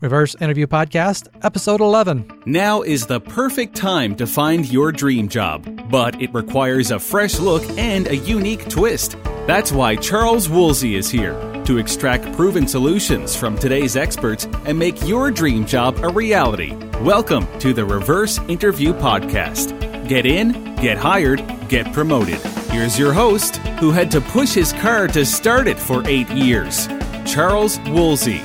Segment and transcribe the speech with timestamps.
[0.00, 2.44] Reverse Interview Podcast, Episode 11.
[2.46, 7.38] Now is the perfect time to find your dream job, but it requires a fresh
[7.38, 9.18] look and a unique twist.
[9.46, 11.34] That's why Charles Woolsey is here
[11.64, 16.74] to extract proven solutions from today's experts and make your dream job a reality.
[17.02, 20.08] Welcome to the Reverse Interview Podcast.
[20.08, 22.40] Get in, get hired, get promoted.
[22.70, 26.88] Here's your host, who had to push his car to start it for eight years,
[27.26, 28.40] Charles Woolsey.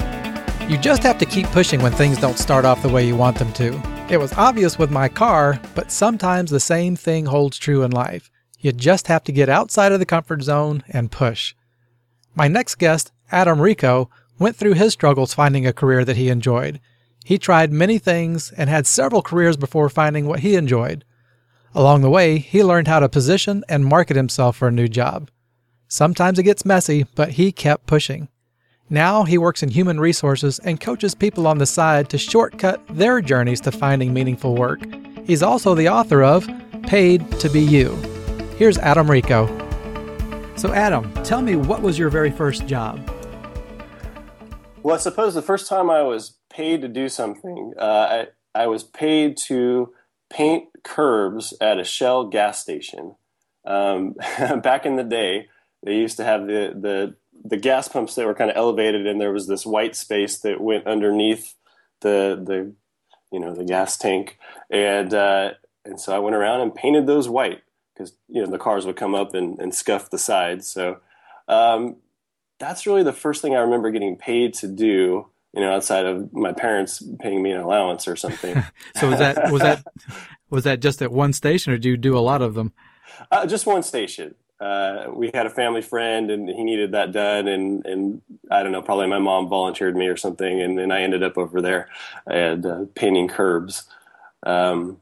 [0.68, 3.38] You just have to keep pushing when things don't start off the way you want
[3.38, 3.80] them to.
[4.10, 8.32] It was obvious with my car, but sometimes the same thing holds true in life.
[8.60, 11.54] You just have to get outside of the comfort zone and push.
[12.34, 14.10] My next guest, Adam Rico,
[14.40, 16.80] went through his struggles finding a career that he enjoyed.
[17.24, 21.06] He tried many things and had several careers before finding what he enjoyed.
[21.76, 25.30] Along the way, he learned how to position and market himself for a new job.
[25.88, 28.30] Sometimes it gets messy, but he kept pushing.
[28.92, 33.20] Now he works in human resources and coaches people on the side to shortcut their
[33.20, 34.80] journeys to finding meaningful work.
[35.26, 36.48] He's also the author of
[36.84, 37.96] Paid to Be You.
[38.60, 39.48] Here's Adam Rico.
[40.56, 43.02] So, Adam, tell me what was your very first job?
[44.84, 48.68] Well, I suppose the first time I was paid to do something, uh, I, I
[48.68, 49.94] was paid to
[50.30, 53.16] paint curbs at a Shell gas station.
[53.66, 54.14] Um,
[54.62, 55.48] back in the day,
[55.82, 57.16] they used to have the, the
[57.46, 60.60] the gas pumps that were kind of elevated, and there was this white space that
[60.60, 61.54] went underneath
[62.02, 62.74] the the
[63.32, 64.38] you know the gas tank,
[64.70, 65.52] and uh,
[65.86, 67.62] and so I went around and painted those white
[67.94, 70.68] because you know the cars would come up and, and scuff the sides.
[70.68, 70.98] So
[71.48, 71.98] um,
[72.60, 75.28] that's really the first thing I remember getting paid to do.
[75.54, 78.62] You know, outside of my parents paying me an allowance or something.
[78.96, 79.86] so was that was that
[80.50, 82.74] was that just at one station, or do you do a lot of them?
[83.32, 87.48] Uh, just one station uh, we had a family friend and he needed that done
[87.48, 91.02] and and I don't know probably my mom volunteered me or something and then I
[91.02, 91.90] ended up over there
[92.26, 93.84] and uh, painting curbs.
[94.46, 95.02] Um,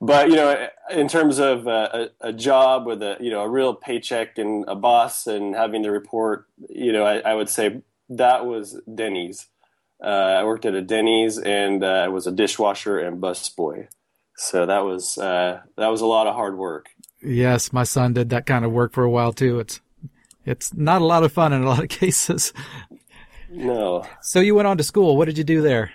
[0.00, 3.48] but you know in terms of uh, a, a, job with a you know a
[3.48, 7.82] real paycheck and a boss and having to report you know I, I would say
[8.08, 9.46] that was Denny's.
[10.02, 10.06] Uh,
[10.40, 13.88] I worked at a Denny's and I was a dishwasher and busboy.
[14.36, 16.90] So that was that was a lot of hard work
[17.22, 19.60] Yes, my son did that kind of work for a while too.
[19.60, 19.80] It's
[20.44, 22.52] it's not a lot of fun in a lot of cases.
[23.50, 24.04] No.
[24.22, 25.16] So you went on to school.
[25.16, 25.92] What did you do there?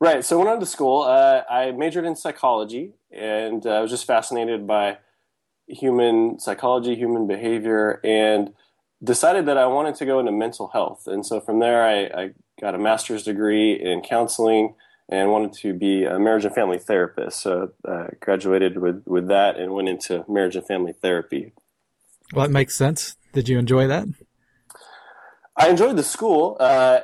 [0.00, 0.24] Right.
[0.24, 1.02] So I went on to school.
[1.02, 4.98] Uh, I majored in psychology, and uh, I was just fascinated by
[5.66, 8.52] human psychology, human behavior, and
[9.02, 11.06] decided that I wanted to go into mental health.
[11.06, 12.30] And so from there, I, I
[12.60, 14.74] got a master's degree in counseling
[15.08, 17.40] and wanted to be a marriage and family therapist.
[17.40, 21.52] So uh, graduated with, with that and went into marriage and family therapy.
[22.32, 23.16] Well, that makes sense.
[23.32, 24.08] Did you enjoy that?
[25.56, 26.56] I enjoyed the school.
[26.58, 27.00] Uh,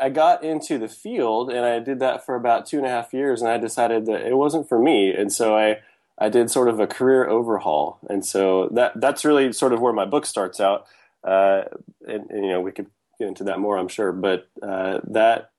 [0.00, 3.12] I got into the field and I did that for about two and a half
[3.12, 5.78] years, and I decided that it wasn't for me, and so I
[6.18, 9.92] I did sort of a career overhaul, and so that that's really sort of where
[9.92, 10.86] my book starts out.
[11.22, 11.64] Uh,
[12.06, 12.86] and, and, you know we could
[13.18, 15.50] get into that more, I'm sure, but uh, that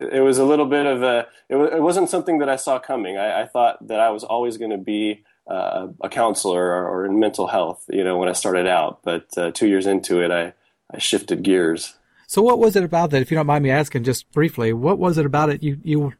[0.00, 3.16] it was a little bit of a it, it wasn't something that i saw coming.
[3.16, 7.06] I, I thought that i was always going to be uh, a counselor or, or,
[7.06, 10.30] in mental health you know when i started out but uh, two years into it
[10.30, 10.52] i
[10.92, 11.94] i shifted gears.
[12.26, 14.98] So what was it about that if you don't mind me asking just briefly what
[14.98, 16.12] was it about it you you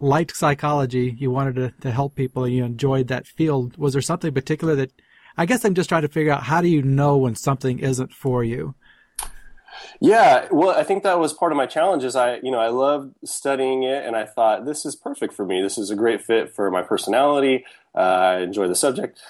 [0.00, 3.76] liked psychology you wanted to, to help people you enjoyed that field?
[3.78, 4.90] Was there something particular that
[5.36, 8.12] i guess i'm just trying to figure out how do you know when something isn't
[8.12, 8.74] for you
[10.00, 12.04] yeah, well, I think that was part of my challenge.
[12.04, 15.44] Is I, you know, I loved studying it, and I thought this is perfect for
[15.44, 15.62] me.
[15.62, 17.64] This is a great fit for my personality.
[17.94, 19.20] Uh, I enjoy the subject,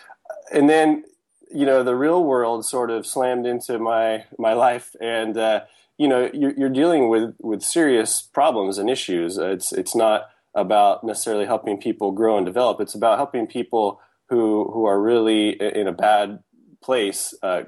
[0.53, 1.05] and then,
[1.53, 5.61] you know, the real world sort of slammed into my my life, and uh,
[5.99, 9.39] you know, you're, you're, dealing with with serious problems and issues.
[9.39, 12.81] It's it's not about necessarily helping people grow and develop.
[12.81, 16.43] It's about helping people who who are really in a bad
[16.85, 17.63] place uh,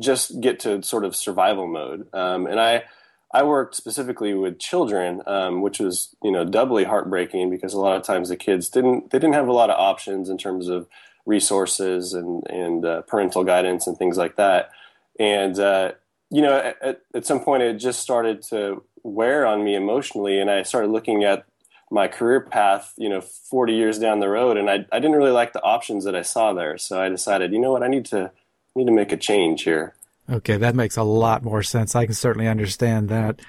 [0.00, 2.08] just get to sort of survival mode.
[2.12, 2.84] Um, and I
[3.32, 7.96] I worked specifically with children, um, which was you know doubly heartbreaking because a lot
[7.96, 10.88] of times the kids didn't they didn't have a lot of options in terms of
[11.24, 14.70] resources and and uh, parental guidance and things like that.
[15.18, 15.92] And uh,
[16.30, 20.50] you know at, at some point it just started to wear on me emotionally, and
[20.50, 21.46] I started looking at
[21.88, 25.30] my career path, you know, 40 years down the road, and I, I didn't really
[25.30, 26.78] like the options that I saw there.
[26.78, 28.32] So I decided, you know what, I need to
[28.76, 29.94] need to make a change here.
[30.30, 31.94] Okay, that makes a lot more sense.
[31.94, 33.40] I can certainly understand that.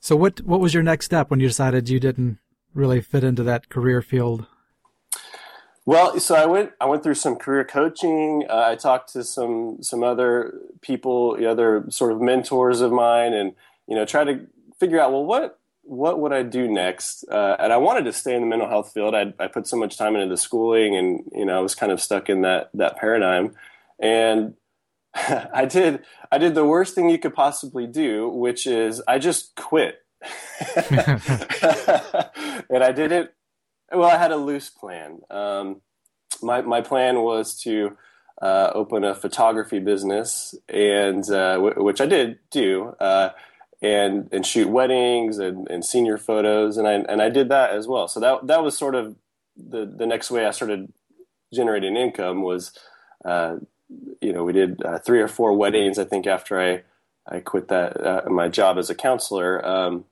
[0.00, 2.38] So what what was your next step when you decided you didn't
[2.74, 4.46] really fit into that career field?
[5.84, 8.44] Well, so I went I went through some career coaching.
[8.48, 13.54] Uh, I talked to some some other people, other sort of mentors of mine, and
[13.86, 14.46] you know, try to
[14.78, 17.24] figure out well what what would I do next?
[17.30, 19.14] Uh, and I wanted to stay in the mental health field.
[19.14, 21.92] I, I put so much time into the schooling, and you know I was kind
[21.92, 23.54] of stuck in that that paradigm.
[23.98, 24.54] And
[25.14, 29.54] I did I did the worst thing you could possibly do, which is I just
[29.56, 30.00] quit.
[30.76, 31.20] and
[32.82, 33.34] I did it.
[33.92, 35.20] Well, I had a loose plan.
[35.30, 35.82] Um,
[36.42, 37.96] my my plan was to
[38.42, 43.30] uh, open a photography business, and uh, w- which I did do, uh,
[43.80, 47.86] and and shoot weddings and, and senior photos, and I and I did that as
[47.86, 48.08] well.
[48.08, 49.16] So that that was sort of
[49.56, 50.92] the the next way I started
[51.54, 52.72] generating income was,
[53.24, 53.56] uh,
[54.20, 56.82] you know, we did uh, three or four weddings I think after I
[57.28, 60.04] I quit that uh, my job as a counselor, um,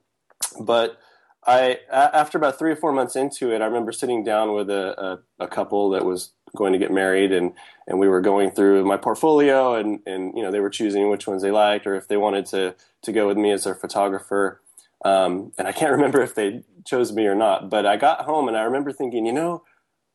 [0.59, 0.99] but.
[1.47, 5.21] I after about three or four months into it, I remember sitting down with a,
[5.39, 7.53] a, a couple that was going to get married and
[7.87, 11.27] and we were going through my portfolio and and you know they were choosing which
[11.27, 12.73] ones they liked or if they wanted to
[13.03, 14.61] to go with me as their photographer
[15.03, 18.47] um, and I can't remember if they chose me or not but I got home
[18.47, 19.63] and I remember thinking you know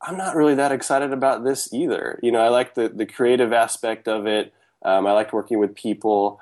[0.03, 3.53] I'm not really that excited about this either you know I like the the creative
[3.53, 4.53] aspect of it
[4.83, 6.41] um, I liked working with people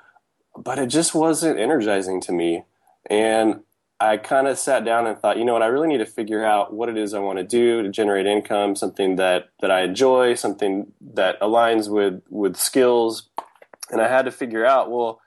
[0.55, 2.63] but it just wasn't energizing to me
[3.09, 3.61] and
[4.01, 6.45] I kind of sat down and thought, you know what, I really need to figure
[6.45, 9.81] out what it is I want to do to generate income, something that that I
[9.81, 13.29] enjoy, something that aligns with with skills.
[13.91, 15.19] And I had to figure out, well,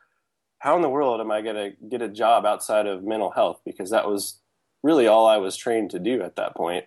[0.59, 3.61] how in the world am I going to get a job outside of mental health
[3.65, 4.39] because that was
[4.83, 6.87] really all I was trained to do at that point.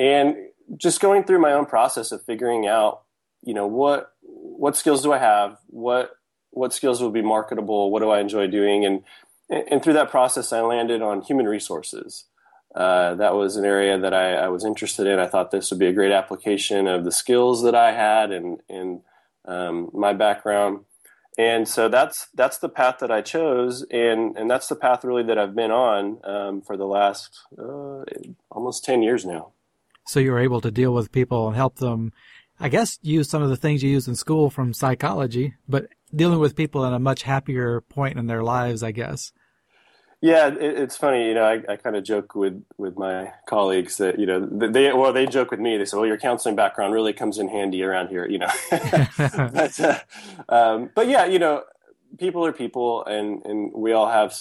[0.00, 0.34] And
[0.78, 3.02] just going through my own process of figuring out,
[3.42, 5.58] you know, what what skills do I have?
[5.66, 6.12] What
[6.50, 7.90] what skills will be marketable?
[7.92, 8.84] What do I enjoy doing?
[8.86, 9.02] And
[9.70, 12.24] and through that process, I landed on human resources.
[12.74, 15.18] Uh, that was an area that I, I, was interested in.
[15.18, 18.60] I thought this would be a great application of the skills that I had and,
[18.68, 19.00] and
[19.44, 20.84] um, my background.
[21.36, 25.24] And so that's that's the path that I chose, and, and that's the path really
[25.24, 28.04] that I've been on um, for the last uh,
[28.50, 29.52] almost ten years now.
[30.10, 32.12] So you were able to deal with people and help them,
[32.58, 36.40] I guess, use some of the things you use in school from psychology, but dealing
[36.40, 39.32] with people in a much happier point in their lives, I guess.
[40.20, 41.28] Yeah, it, it's funny.
[41.28, 44.92] You know, I, I kind of joke with with my colleagues that you know they
[44.92, 45.78] well they joke with me.
[45.78, 49.80] They say, "Well, your counseling background really comes in handy around here." You know, but
[49.80, 49.98] uh,
[50.50, 51.62] um, but yeah, you know,
[52.18, 54.34] people are people, and and we all have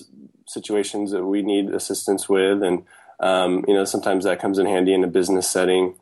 [0.47, 2.83] situations that we need assistance with, and
[3.19, 5.95] um, you know, sometimes that comes in handy in a business setting.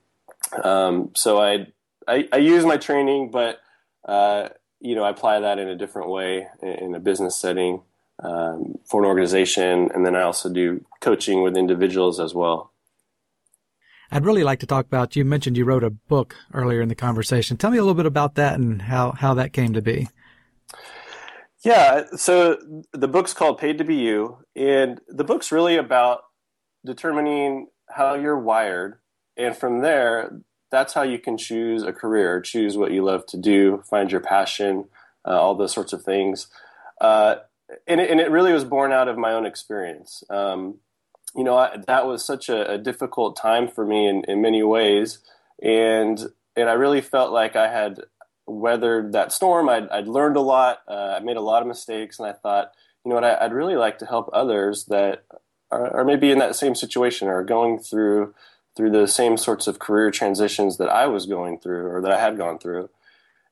[0.64, 1.68] Um, so I,
[2.08, 3.60] I, I use my training, but
[4.06, 4.50] uh,
[4.80, 7.82] you know, I apply that in a different way in a business setting
[8.24, 12.72] um, for an organization, and then I also do coaching with individuals as well.
[14.10, 15.16] I'd really like to talk about.
[15.16, 17.58] You mentioned you wrote a book earlier in the conversation.
[17.58, 20.08] Tell me a little bit about that and how how that came to be.
[21.64, 22.58] Yeah, so
[22.94, 26.22] the book's called Paid to Be You, and the book's really about
[26.88, 29.00] determining how you're wired,
[29.38, 30.42] and from there,
[30.72, 34.22] that's how you can choose a career, choose what you love to do, find your
[34.22, 34.86] passion,
[35.26, 36.48] uh, all those sorts of things.
[37.00, 37.36] Uh,
[37.86, 40.24] and it, and it really was born out of my own experience.
[40.30, 40.80] Um,
[41.36, 44.64] you know, I, that was such a, a, difficult time for me in, in many
[44.64, 45.20] ways,
[45.62, 46.20] and
[46.56, 48.00] and I really felt like I had
[48.48, 49.70] weathered that storm.
[49.70, 50.80] I'd, I'd learned a lot.
[50.88, 52.72] Uh, I made a lot of mistakes, and I thought,
[53.06, 55.26] you know what, I, would really like to help others that
[55.72, 58.34] are, are, maybe in that same situation or going through
[58.76, 62.20] through the same sorts of career transitions that I was going through or that I
[62.20, 62.90] had gone through,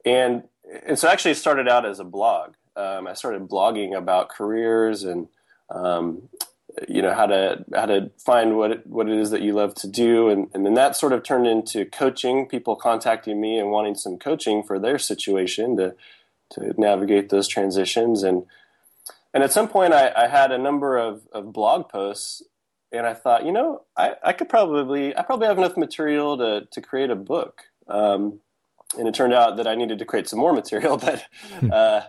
[0.05, 0.43] and
[0.85, 2.53] and so actually it started out as a blog.
[2.75, 5.27] Um, I started blogging about careers and
[5.69, 6.29] um,
[6.87, 9.75] you know how to how to find what it, what it is that you love
[9.75, 12.47] to do, and, and then that sort of turned into coaching.
[12.47, 15.95] People contacting me and wanting some coaching for their situation to
[16.51, 18.45] to navigate those transitions, and
[19.35, 22.41] and at some point I, I had a number of, of blog posts
[22.91, 26.67] and I thought, you know, I, I could probably, I probably have enough material to,
[26.71, 27.63] to create a book.
[27.87, 28.39] Um,
[28.97, 31.23] and it turned out that I needed to create some more material, but,
[31.59, 31.69] hmm.
[31.71, 32.01] uh,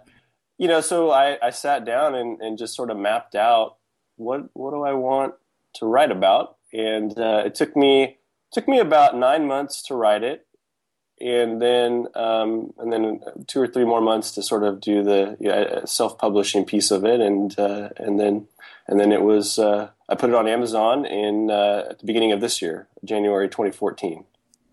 [0.57, 3.77] you know, so I, I sat down and, and just sort of mapped out
[4.17, 5.35] what what do I want
[5.75, 8.19] to write about, and uh, it took me
[8.53, 10.46] took me about nine months to write it,
[11.21, 15.37] and then um, and then two or three more months to sort of do the
[15.41, 18.49] yeah, self publishing piece of it, and uh, and then
[18.87, 22.33] and then it was uh, I put it on Amazon in uh, at the beginning
[22.33, 24.25] of this year, January 2014.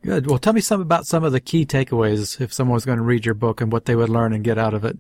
[0.04, 0.28] Good.
[0.28, 3.04] Well, tell me some about some of the key takeaways if someone was going to
[3.04, 4.98] read your book and what they would learn and get out of it.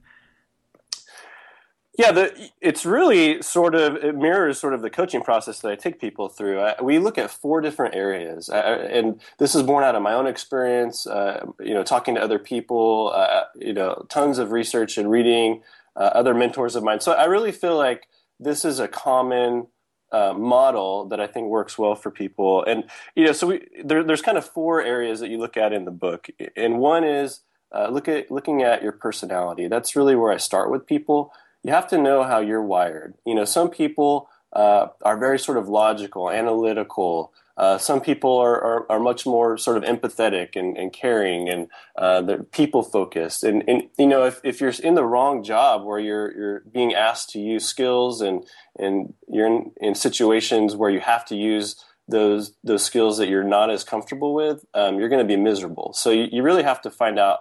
[1.95, 5.75] Yeah, the, it's really sort of it mirrors sort of the coaching process that I
[5.75, 6.59] take people through.
[6.59, 10.13] I, we look at four different areas, I, and this is born out of my
[10.13, 11.05] own experience.
[11.05, 15.61] Uh, you know, talking to other people, uh, you know, tons of research and reading,
[15.95, 16.99] uh, other mentors of mine.
[16.99, 18.07] So I really feel like
[18.39, 19.67] this is a common
[20.11, 22.63] uh, model that I think works well for people.
[22.63, 22.85] And
[23.15, 25.85] you know, so we, there, there's kind of four areas that you look at in
[25.85, 29.67] the book, and one is uh, look at looking at your personality.
[29.67, 31.31] That's really where I start with people.
[31.63, 33.15] You have to know how you're wired.
[33.25, 37.33] You know, some people uh, are very sort of logical, analytical.
[37.55, 41.67] Uh, some people are, are, are, much more sort of empathetic and, and caring and
[41.95, 43.43] uh, they're people focused.
[43.43, 46.95] And, and, you know, if, if you're in the wrong job where you're, you're being
[46.95, 48.43] asked to use skills and,
[48.77, 51.75] and you're in, in situations where you have to use
[52.07, 55.93] those, those skills that you're not as comfortable with, um, you're going to be miserable.
[55.93, 57.39] So you, you really have to find out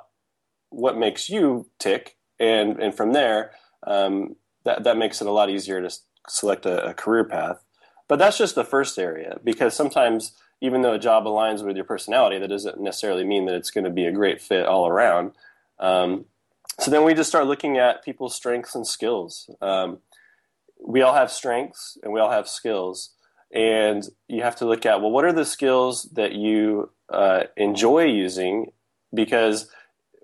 [0.69, 2.17] what makes you tick.
[2.39, 3.53] And, and from there,
[3.87, 5.95] um, that, that makes it a lot easier to
[6.29, 7.63] select a, a career path.
[8.09, 11.85] But that's just the first area because sometimes, even though a job aligns with your
[11.85, 15.33] personality, that doesn't necessarily mean that it's going to be a great fit all around.
[15.79, 16.27] Um,
[16.79, 19.51] so then we just start looking at people's strengths and skills.
[19.61, 19.99] Um,
[20.85, 23.11] we all have strengths and we all have skills.
[23.55, 28.05] And you have to look at, well, what are the skills that you uh, enjoy
[28.05, 28.73] using?
[29.13, 29.69] Because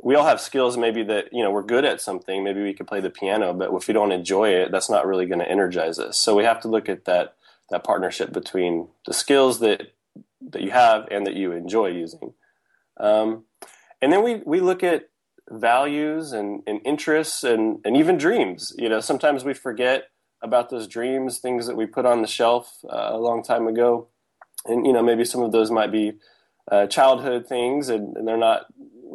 [0.02, 2.86] we all have skills maybe that you know we're good at something maybe we could
[2.86, 5.98] play the piano but if we don't enjoy it that's not really going to energize
[5.98, 7.34] us so we have to look at that
[7.70, 9.92] that partnership between the skills that
[10.40, 12.34] that you have and that you enjoy using.
[12.98, 13.44] Um,
[14.00, 15.08] and then we, we look at
[15.50, 18.74] values and, and interests and, and even dreams.
[18.78, 20.08] You know, sometimes we forget
[20.42, 24.08] about those dreams, things that we put on the shelf uh, a long time ago.
[24.66, 26.12] And, you know, maybe some of those might be
[26.70, 28.66] uh, childhood things and, and, they're not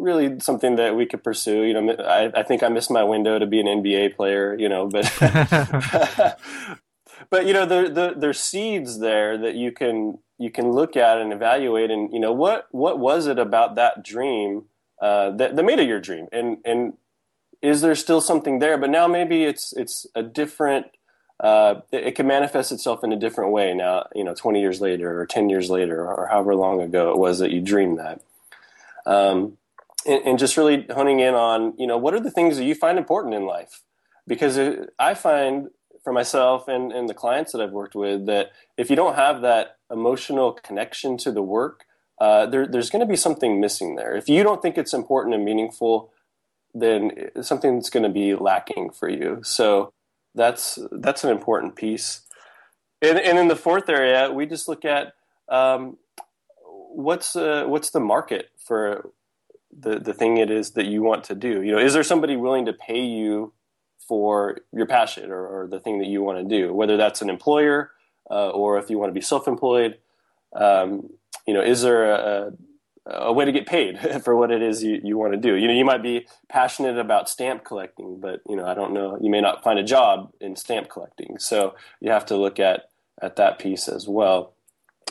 [0.03, 1.63] really something that we could pursue.
[1.63, 4.69] You know, I, I think I missed my window to be an NBA player, you
[4.69, 5.12] know, but
[7.29, 11.19] but you know there, there there's seeds there that you can you can look at
[11.19, 11.89] and evaluate.
[11.89, 14.65] And you know what what was it about that dream
[15.01, 16.27] uh, that, that made it your dream?
[16.31, 16.93] And and
[17.62, 18.77] is there still something there?
[18.77, 20.88] But now maybe it's it's a different
[21.39, 24.79] uh, it, it, can manifest itself in a different way now you know 20 years
[24.79, 28.22] later or 10 years later or however long ago it was that you dreamed that.
[29.05, 29.57] Um,
[30.05, 32.75] and, and, just really honing in on you know what are the things that you
[32.75, 33.81] find important in life
[34.27, 34.60] because
[35.00, 35.69] i find
[36.03, 39.41] for myself and, and the clients that I've worked with that if you don't have
[39.41, 41.86] that emotional connection to the work,
[42.19, 44.15] uh, there, there's going to be something missing there.
[44.15, 46.12] If you don't think it's important and meaningful,
[46.74, 49.39] then something's going to be lacking for you.
[49.43, 49.93] So
[50.36, 52.22] that's that's an important piece.
[53.01, 55.13] And, and in the fourth area, we just look at
[55.50, 55.98] um,
[56.65, 59.12] what's uh, what's the market for
[59.77, 61.62] the the thing it is that you want to do.
[61.62, 63.53] You know, is there somebody willing to pay you
[64.08, 67.30] for your passion or, or the thing that you want to do, whether that's an
[67.30, 67.92] employer
[68.30, 69.98] uh, or if you want to be self-employed.
[70.56, 71.10] Um,
[71.48, 72.51] you know, is there a,
[73.06, 75.56] a, way to get paid for what it is you, you want to do?
[75.56, 79.18] You know, you might be passionate about stamp collecting, but you know, I don't know.
[79.22, 82.89] You may not find a job in stamp collecting, so you have to look at
[83.22, 84.53] at that piece as well.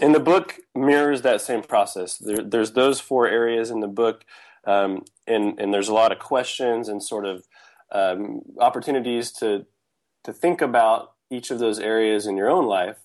[0.00, 2.16] And the book mirrors that same process.
[2.16, 4.24] There, there's those four areas in the book,
[4.64, 7.46] um, and and there's a lot of questions and sort of
[7.90, 9.66] um, opportunities to
[10.24, 12.98] to think about each of those areas in your own life,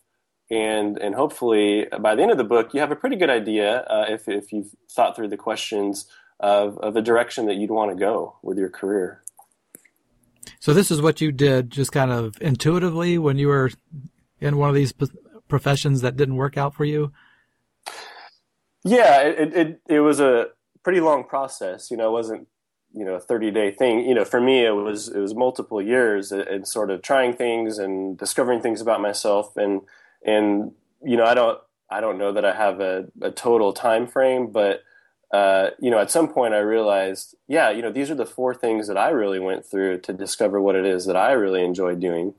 [0.50, 3.82] and and hopefully by the end of the book you have a pretty good idea
[3.82, 6.06] uh, if if you've thought through the questions
[6.40, 9.24] of of the direction that you'd want to go with your career.
[10.60, 13.72] So this is what you did, just kind of intuitively when you were
[14.40, 14.94] in one of these
[15.48, 17.12] professions that didn't work out for you.
[18.84, 20.48] Yeah, it it, it was a
[20.88, 21.92] pretty long process.
[21.92, 22.48] You know, it wasn't
[22.94, 25.82] you know a 30 day thing you know for me it was it was multiple
[25.82, 29.82] years and sort of trying things and discovering things about myself and
[30.26, 30.72] and
[31.04, 34.48] you know i don't i don't know that i have a, a total time frame
[34.48, 34.84] but
[35.34, 38.56] uh, you know at some point i realized yeah you know these are the four
[38.56, 41.94] things that i really went through to discover what it is that i really enjoy
[41.94, 42.34] doing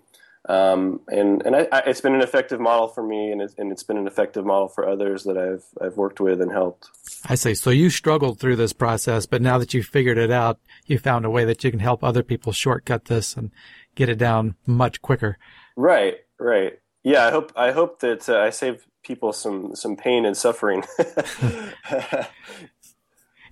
[0.49, 3.71] um, and and I, I, it's been an effective model for me, and, it, and
[3.71, 6.88] it's been an effective model for others that I've I've worked with and helped.
[7.26, 7.55] I see.
[7.55, 11.26] So you struggled through this process, but now that you figured it out, you found
[11.26, 13.50] a way that you can help other people shortcut this and
[13.95, 15.37] get it down much quicker.
[15.76, 16.17] Right.
[16.40, 16.78] Right.
[17.02, 17.26] Yeah.
[17.26, 20.83] I hope I hope that uh, I save people some some pain and suffering.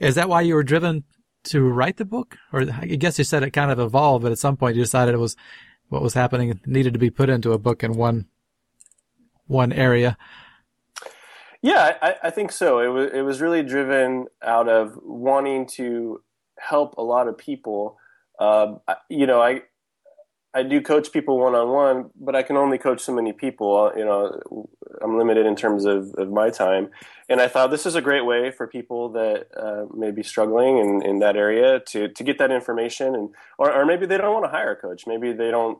[0.01, 1.05] Is that why you were driven
[1.45, 2.37] to write the book?
[2.53, 5.15] Or I guess you said it kind of evolved, but at some point you decided
[5.15, 5.37] it was
[5.89, 8.27] what was happening needed to be put into a book in one
[9.47, 10.17] one area.
[11.63, 12.81] Yeah, I, I, think so.
[12.81, 16.23] It was it was really driven out of wanting to
[16.59, 17.99] help a lot of people.
[18.39, 18.75] Uh,
[19.09, 19.63] you know, I
[20.57, 23.93] I do coach people one on one, but I can only coach so many people.
[23.95, 24.69] You know,
[25.03, 26.89] I'm limited in terms of, of my time.
[27.29, 30.79] And I thought this is a great way for people that uh, may be struggling
[30.79, 33.15] in, in that area to, to get that information.
[33.15, 35.07] And or, or maybe they don't want to hire a coach.
[35.07, 35.79] Maybe they don't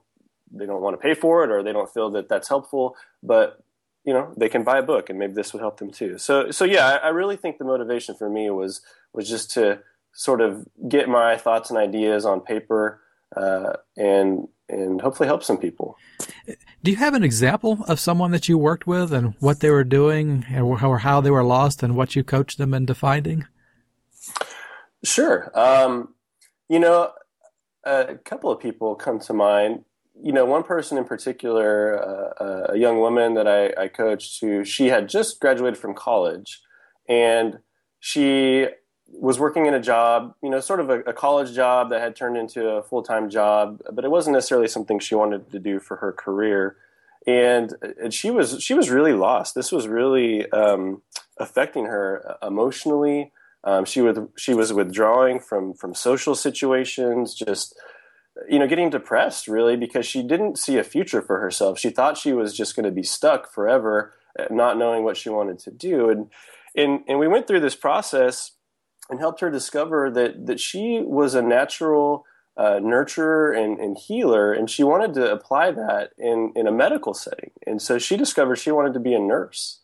[0.53, 3.65] they don't want to pay for it or they don't feel that that's helpful, but
[4.05, 6.19] you know they can buy a book and maybe this would help them too.
[6.19, 8.83] So so yeah, I, I really think the motivation for me was
[9.15, 9.81] was just to
[10.13, 13.01] sort of get my thoughts and ideas on paper
[13.35, 15.97] uh, and and hopefully help some people.
[16.83, 19.85] Do you have an example of someone that you worked with and what they were
[19.85, 23.47] doing or how they were lost and what you coached them into finding?
[25.05, 25.51] Sure.
[25.55, 26.15] Um,
[26.69, 27.13] you know,
[27.85, 29.85] a couple of people come to mind.
[30.21, 34.41] You know, one person in particular, uh, uh, a young woman that I, I coached
[34.41, 36.63] who she had just graduated from college
[37.09, 37.59] and
[38.01, 38.67] she
[39.13, 42.17] was working in a job, you know, sort of a, a college job that had
[42.17, 45.79] turned into a full time job, but it wasn't necessarily something she wanted to do
[45.79, 46.77] for her career.
[47.27, 49.55] And, and she was she was really lost.
[49.55, 51.03] This was really um,
[51.39, 53.33] affecting her emotionally.
[53.65, 57.77] Um, she was she was withdrawing from from social situations, just
[58.49, 61.79] you know, getting depressed really because she didn't see a future for herself.
[61.79, 64.15] She thought she was just going to be stuck forever,
[64.51, 66.11] not knowing what she wanted to do.
[66.11, 66.31] And
[66.77, 68.53] and and we went through this process
[69.11, 72.25] and helped her discover that that she was a natural
[72.57, 77.13] uh, nurturer and, and, healer, and she wanted to apply that in in a medical
[77.15, 77.51] setting.
[77.67, 79.81] And so she discovered she wanted to be a nurse,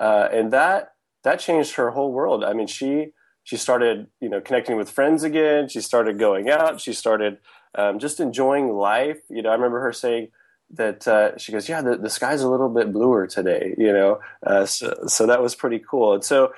[0.00, 0.92] uh, and that
[1.24, 2.44] that changed her whole world.
[2.44, 3.08] I mean, she
[3.42, 5.68] she started you know connecting with friends again.
[5.68, 6.80] She started going out.
[6.80, 7.38] She started
[7.74, 9.18] um, just enjoying life.
[9.28, 10.28] You know, I remember her saying
[10.70, 14.20] that uh, she goes, "Yeah, the, the sky's a little bit bluer today." You know,
[14.46, 16.14] uh, so so that was pretty cool.
[16.14, 16.52] And so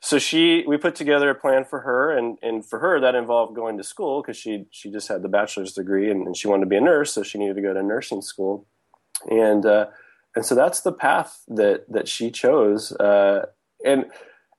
[0.00, 3.54] so she we put together a plan for her and and for her that involved
[3.54, 6.64] going to school because she she just had the bachelor's degree and, and, she wanted
[6.64, 8.66] to be a nurse so she needed to go to nursing school.
[9.30, 9.86] And uh,
[10.34, 13.46] and so that's the path that that she chose uh,
[13.84, 14.06] and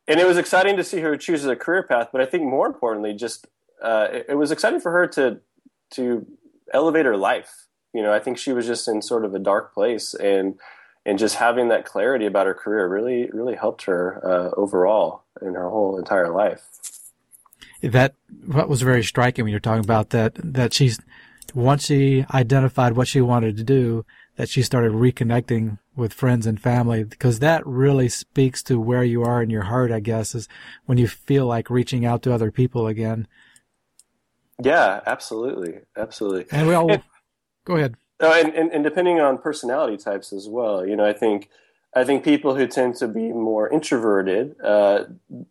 [0.07, 2.67] and it was exciting to see her choose a career path but i think more
[2.67, 3.47] importantly just
[3.83, 5.39] uh, it, it was exciting for her to
[5.91, 6.25] to
[6.73, 7.67] elevate her life.
[7.93, 10.59] You know i think she was just in sort of a dark place and
[11.07, 15.55] and just having that clarity about her career really really helped her uh, overall in
[15.55, 16.61] her whole entire life.
[17.81, 18.13] That
[18.45, 20.99] what was very striking when you're talking about that that she's
[21.55, 24.05] once she identified what she wanted to do
[24.35, 29.23] that she started reconnecting with friends and family because that really speaks to where you
[29.23, 30.49] are in your heart I guess is
[30.85, 33.27] when you feel like reaching out to other people again.
[34.61, 36.47] Yeah, absolutely, absolutely.
[36.51, 36.89] And we all
[37.65, 37.95] go ahead.
[38.19, 40.85] Oh, and, and, and depending on personality types as well.
[40.85, 41.49] You know, I think
[41.95, 45.05] I think people who tend to be more introverted, uh,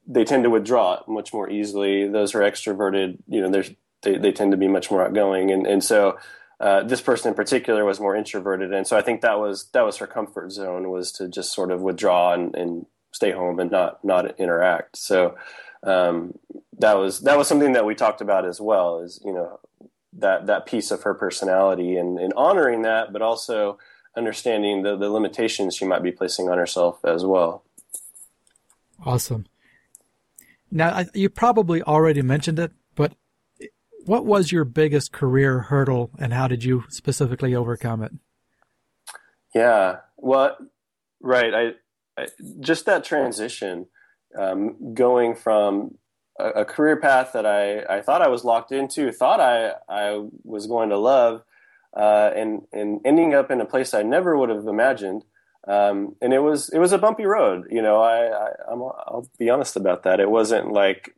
[0.06, 2.08] they tend to withdraw much more easily.
[2.08, 5.66] Those who are extroverted, you know, they they tend to be much more outgoing, and
[5.66, 6.18] and so
[6.60, 9.84] uh, this person in particular was more introverted, and so I think that was that
[9.84, 13.70] was her comfort zone was to just sort of withdraw and, and stay home and
[13.70, 14.96] not not interact.
[14.96, 15.36] So
[15.82, 16.38] um,
[16.78, 19.00] that was that was something that we talked about as well.
[19.00, 19.60] Is you know
[20.18, 23.78] that that piece of her personality and, and honoring that, but also
[24.16, 27.64] understanding the, the limitations she might be placing on herself as well.
[29.04, 29.46] Awesome.
[30.70, 33.12] Now, I, you probably already mentioned it, but
[34.04, 38.12] what was your biggest career hurdle and how did you specifically overcome it?
[39.54, 40.56] Yeah, well,
[41.20, 41.54] right.
[41.54, 42.26] I, I
[42.60, 43.86] just that transition,
[44.38, 45.98] um, going from
[46.38, 50.66] a, career path that I, I thought I was locked into, thought I, I was
[50.66, 51.42] going to love,
[51.96, 55.24] uh, and and ending up in a place I never would have imagined.
[55.66, 57.66] Um, and it was it was a bumpy road.
[57.70, 60.20] You know, I, I am I'll be honest about that.
[60.20, 61.14] It wasn't like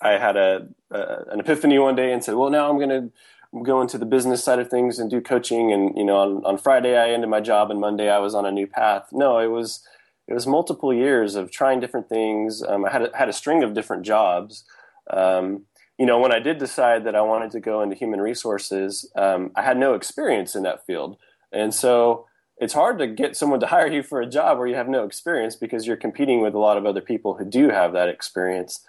[0.00, 3.10] I had a, a, an epiphany one day and said, well, now I'm going to
[3.62, 5.72] go into the business side of things and do coaching.
[5.72, 8.44] And you know, on on Friday I ended my job, and Monday I was on
[8.44, 9.08] a new path.
[9.12, 9.86] No, it was
[10.28, 12.62] it was multiple years of trying different things.
[12.62, 14.64] Um, I had a, had a string of different jobs.
[15.10, 15.66] Um,
[15.98, 19.52] you know, when I did decide that I wanted to go into human resources, um,
[19.54, 21.16] I had no experience in that field,
[21.52, 22.26] and so
[22.58, 25.04] it's hard to get someone to hire you for a job where you have no
[25.04, 28.80] experience because you're competing with a lot of other people who do have that experience.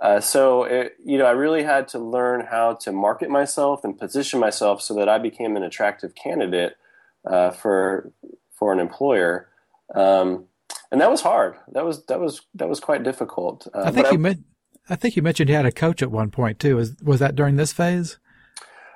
[0.00, 3.98] Uh, so, it, you know, I really had to learn how to market myself and
[3.98, 6.76] position myself so that I became an attractive candidate
[7.24, 8.12] uh, for
[8.52, 9.48] for an employer.
[9.94, 10.44] Um,
[10.90, 11.56] and that was hard.
[11.72, 13.66] That was that was that was quite difficult.
[13.74, 14.44] Uh, I think you I, meant.
[14.88, 16.76] I think you mentioned you had a coach at one point too.
[16.76, 18.18] Was was that during this phase?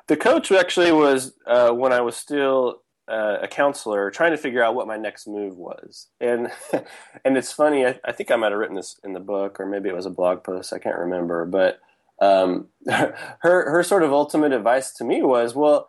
[0.07, 4.63] The coach actually was uh, when I was still uh, a counselor, trying to figure
[4.63, 6.09] out what my next move was.
[6.21, 6.51] And
[7.25, 7.87] and it's funny.
[7.87, 10.07] I, I, think I might have written this in the book, or maybe it was
[10.07, 10.73] a blog post.
[10.73, 11.45] I can't remember.
[11.45, 11.81] But
[12.21, 15.89] um, her her sort of ultimate advice to me was, well.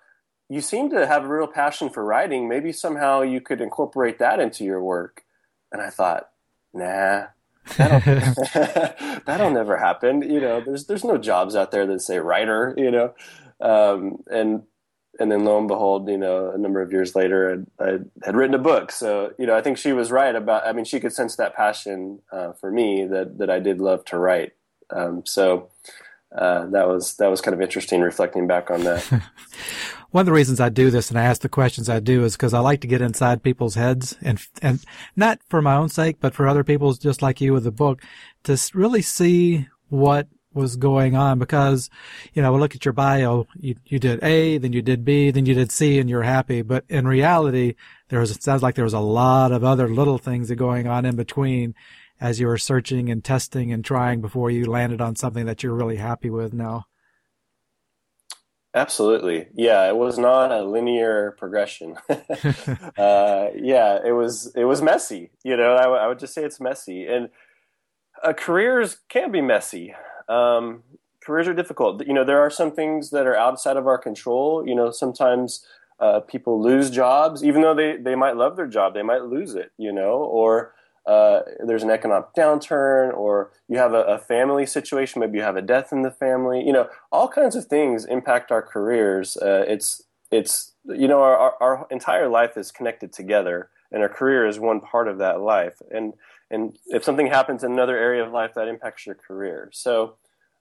[0.50, 2.50] You seem to have a real passion for writing.
[2.50, 5.24] Maybe somehow you could incorporate that into your work.
[5.72, 6.30] And I thought,
[6.74, 7.28] nah,
[7.78, 10.22] that'll, that'll never happen.
[10.22, 12.74] You know, there's there's no jobs out there that say writer.
[12.78, 13.14] You know,
[13.60, 14.64] um, and
[15.20, 18.36] and then lo and behold, you know, a number of years later, I, I, had
[18.36, 18.92] written a book.
[18.92, 20.66] So, you know, I think she was right about.
[20.66, 24.06] I mean, she could sense that passion uh, for me that that I did love
[24.06, 24.54] to write.
[24.90, 25.70] Um, so
[26.36, 29.22] uh, that was that was kind of interesting reflecting back on that.
[30.12, 32.36] One of the reasons I do this and I ask the questions I do is
[32.36, 34.84] because I like to get inside people's heads and and
[35.16, 38.02] not for my own sake, but for other people's, just like you with the book,
[38.44, 41.90] to really see what was going on because,
[42.34, 43.48] you know, we look at your bio.
[43.56, 46.62] You, you did A, then you did B, then you did C and you're happy.
[46.62, 47.76] But in reality,
[48.10, 50.88] there was, it sounds like there was a lot of other little things that going
[50.88, 51.74] on in between
[52.20, 55.74] as you were searching and testing and trying before you landed on something that you're
[55.74, 56.86] really happy with now.
[58.74, 59.48] Absolutely.
[59.54, 61.98] Yeah, it was not a linear progression.
[62.10, 65.32] uh, yeah, it was it was messy.
[65.44, 67.30] You know, I, w- I would just say it's messy, and
[68.24, 69.96] uh, careers can be messy.
[70.30, 70.84] Um,
[71.26, 72.06] careers are difficult.
[72.08, 74.68] You know, there are some things that are outside of our control.
[74.68, 75.66] You know, sometimes
[76.00, 79.56] uh, people lose jobs, even though they they might love their job, they might lose
[79.56, 79.72] it.
[79.78, 80.74] You know, or
[81.06, 85.56] uh, there's an economic downturn or you have a, a, family situation, maybe you have
[85.56, 89.36] a death in the family, you know, all kinds of things impact our careers.
[89.38, 94.46] Uh, it's, it's, you know, our, our entire life is connected together and our career
[94.46, 95.82] is one part of that life.
[95.90, 96.14] And,
[96.52, 99.70] and if something happens in another area of life, that impacts your career.
[99.74, 100.18] So,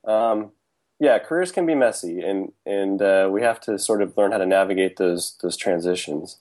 [0.06, 0.52] um,
[0.98, 4.38] yeah, careers can be messy and, and uh, we have to sort of learn how
[4.38, 6.38] to navigate those, those transitions.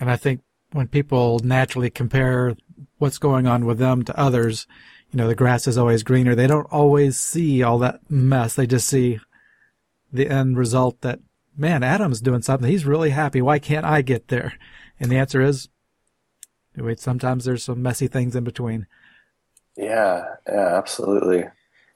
[0.00, 0.40] And I think
[0.72, 2.56] when people naturally compare
[2.98, 4.66] what's going on with them to others,
[5.10, 6.34] you know, the grass is always greener.
[6.34, 8.54] They don't always see all that mess.
[8.54, 9.18] They just see
[10.12, 11.20] the end result that,
[11.56, 12.68] man, Adam's doing something.
[12.68, 13.40] He's really happy.
[13.40, 14.54] Why can't I get there?
[15.00, 15.68] And the answer is,
[16.76, 18.86] wait, sometimes there's some messy things in between.
[19.76, 21.44] Yeah, yeah, absolutely.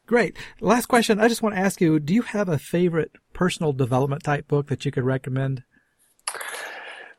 [0.07, 0.37] Great.
[0.61, 1.21] Last question.
[1.21, 4.69] I just want to ask you, do you have a favorite personal development type book
[4.69, 5.65] that you could recommend?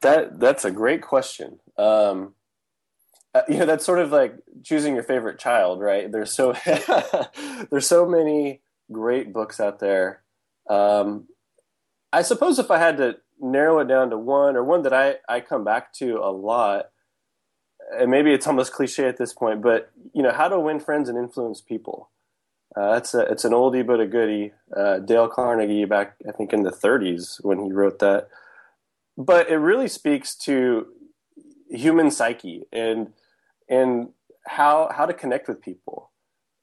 [0.04, 1.60] That that's a great question.
[1.78, 2.36] Um,
[3.36, 6.12] uh, you know that's sort of like choosing your favorite child right?
[6.12, 6.54] There's so
[7.72, 8.62] there's so many
[8.92, 10.22] great books out there.
[10.70, 11.28] Um,
[12.14, 15.16] i suppose if i had to narrow it down to one or one that i
[15.28, 16.86] i come back to a lot
[17.98, 21.10] and maybe it's almost cliche at this point but you know how to win friends
[21.10, 22.10] and influence people.
[22.76, 24.52] Uh, it's a it's an oldie but a goodie.
[24.76, 28.30] Uh, dale carnegie back i think in the 30s when he wrote that
[29.18, 30.88] but it really speaks to
[31.70, 33.14] human psyche and
[33.70, 34.10] and
[34.48, 36.12] how how to connect with people.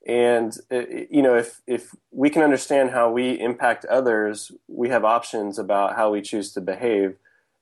[0.07, 5.05] And uh, you know if if we can understand how we impact others we have
[5.05, 7.17] options about how we choose to behave.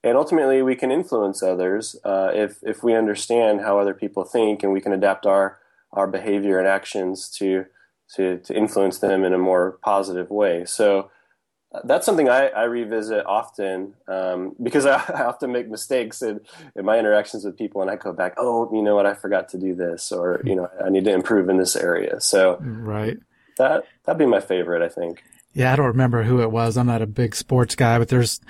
[0.05, 4.63] And ultimately we can influence others uh, if if we understand how other people think
[4.63, 5.59] and we can adapt our
[5.93, 7.67] our behavior and actions to
[8.15, 10.65] to to influence them in a more positive way.
[10.65, 11.11] So
[11.85, 16.41] that's something I, I revisit often um, because I, I, often make mistakes in,
[16.75, 19.51] in my interactions with people, and I go back, oh, you know what, I forgot
[19.51, 22.21] to do this, or you know, I need to improve in this area.
[22.21, 23.19] So, right,
[23.59, 25.23] that that'd be my favorite, I think.
[25.53, 26.77] Yeah, I don't remember who it was.
[26.77, 28.41] I'm not a big sports guy, but there's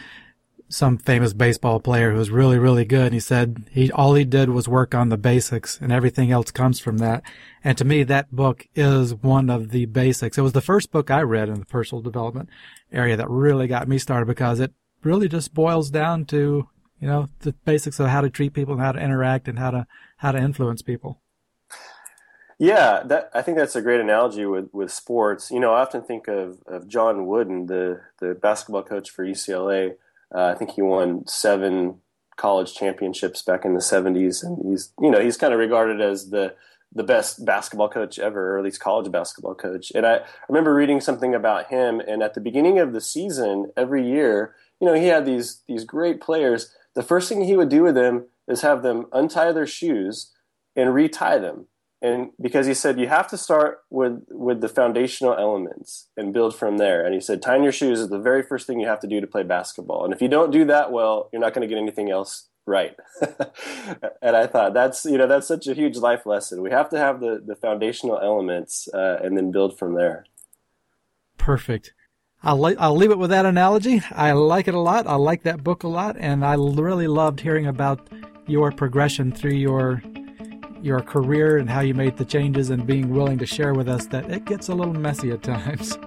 [0.68, 3.06] some famous baseball player who was really, really good.
[3.06, 6.50] And he said he, all he did was work on the basics and everything else
[6.50, 7.22] comes from that.
[7.64, 10.36] And to me, that book is one of the basics.
[10.36, 12.50] It was the first book I read in the personal development
[12.92, 16.68] area that really got me started because it really just boils down to,
[17.00, 19.70] you know, the basics of how to treat people and how to interact and how
[19.70, 19.86] to,
[20.18, 21.20] how to influence people.
[22.58, 25.50] Yeah, that I think that's a great analogy with, with sports.
[25.50, 29.94] You know, I often think of, of John Wooden, the, the basketball coach for UCLA
[30.34, 32.00] uh, I think he won seven
[32.36, 36.30] college championships back in the 70s, and he's you know he's kind of regarded as
[36.30, 36.54] the
[36.94, 39.92] the best basketball coach ever, or at least college basketball coach.
[39.94, 44.06] And I remember reading something about him, and at the beginning of the season, every
[44.06, 46.74] year, you know, he had these these great players.
[46.94, 50.32] The first thing he would do with them is have them untie their shoes
[50.74, 51.66] and retie them
[52.00, 56.54] and because he said you have to start with with the foundational elements and build
[56.54, 57.04] from there.
[57.04, 59.20] And he said tying your shoes is the very first thing you have to do
[59.20, 60.04] to play basketball.
[60.04, 62.96] And if you don't do that well you're not going to get anything else right.
[64.22, 66.62] And i thought that's you know that's such a huge life lesson.
[66.62, 70.26] We have to have the the foundational elements uh, and then build from there.
[71.36, 71.94] Perfect.
[72.40, 74.00] I'll, li- I'll leave it with that analogy.
[74.12, 75.08] I like it a lot.
[75.08, 78.08] I like that book a lot, and I really loved hearing about
[78.46, 80.02] your progression through your
[80.82, 84.06] your career and how you made the changes and being willing to share with us
[84.06, 85.98] that it gets a little messy at times.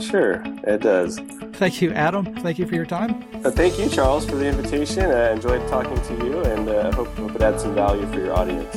[0.00, 1.18] Sure, it does.
[1.54, 2.34] Thank you, Adam.
[2.36, 3.24] Thank you for your time.
[3.44, 5.04] Uh, thank you, Charles, for the invitation.
[5.04, 8.18] I enjoyed talking to you and I uh, hope, hope it adds some value for
[8.18, 8.74] your audience.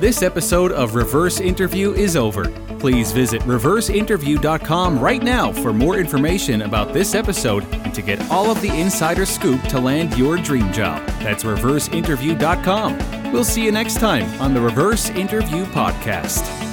[0.00, 2.44] This episode of Reverse Interview is over.
[2.78, 8.50] Please visit reverseinterview.com right now for more information about this episode and to get all
[8.50, 11.04] of the insider scoop to land your dream job.
[11.20, 13.17] That's reverseinterview.com.
[13.32, 16.67] We'll see you next time on the Reverse Interview Podcast.